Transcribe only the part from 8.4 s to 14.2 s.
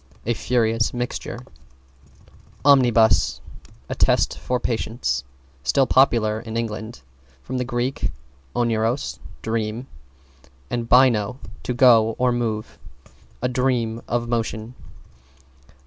oneiros, dream, and baino, to go or move. A dream